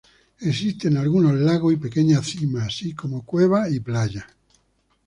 Existen 0.39 0.97
algunos 0.97 1.35
lagos 1.35 1.73
y 1.73 1.77
pequeñas 1.77 2.25
cimas 2.25 2.65
así 2.65 2.95
como 2.95 3.23
cuevas 3.23 3.71
y 3.71 3.81
playas. 3.81 4.25